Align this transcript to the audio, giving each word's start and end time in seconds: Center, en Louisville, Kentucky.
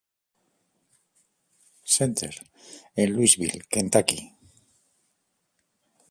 Center, 1.95 2.33
en 2.95 3.13
Louisville, 3.13 3.63
Kentucky. 3.69 4.31